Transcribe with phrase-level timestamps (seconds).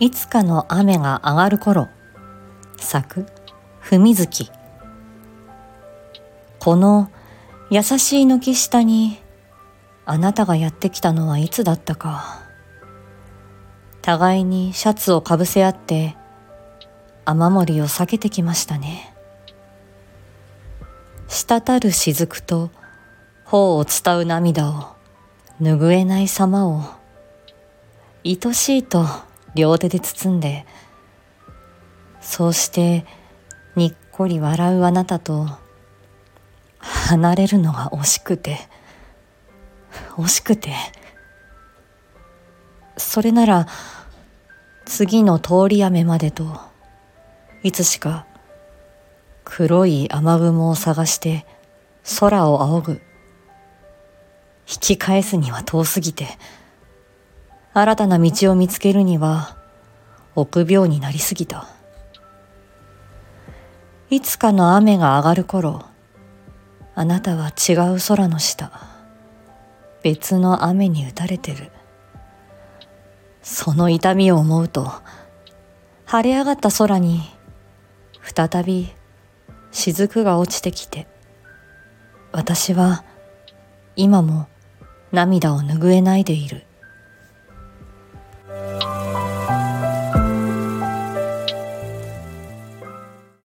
[0.00, 1.88] いつかの雨が上がる頃
[2.76, 3.26] 咲く
[3.80, 4.50] 文月。
[6.58, 7.10] この
[7.70, 9.20] 優しい軒下に
[10.04, 12.42] あなたがやってきたのはいつだったか。
[14.02, 16.16] 互いにシャツをかぶせ合って
[17.24, 19.14] 雨漏りを避けてきましたね。
[21.28, 22.70] 滴る雫と
[23.44, 24.96] 頬を伝う涙を
[25.60, 26.82] 拭えない様を
[28.24, 29.06] 愛しいと
[29.54, 30.66] 両手で包んで
[32.20, 33.04] そうして
[33.76, 35.48] にっこり笑うあなたと
[36.78, 38.58] 離れるのが惜しくて
[40.16, 40.72] 惜しくて。
[42.96, 43.66] それなら
[44.84, 46.60] 次の通り雨までと
[47.62, 48.26] いつしか
[49.44, 51.46] 黒い雨雲を探して
[52.20, 53.02] 空を仰ぐ。
[54.66, 56.26] 引き返すには遠すぎて
[57.76, 59.56] 新たな道を見つけるには
[60.36, 61.66] 臆病になりすぎた。
[64.10, 65.84] いつかの雨が上がる頃
[66.94, 68.70] あなたは違う空の下
[70.04, 71.72] 別の雨に打たれてる。
[73.42, 74.92] その痛みを思うと
[76.04, 77.22] 晴れ上がった空に
[78.22, 78.92] 再び
[79.72, 81.08] 雫が落ちてきて
[82.30, 83.04] 私は
[83.96, 84.46] 今も
[85.10, 86.64] 涙を拭えないでいる。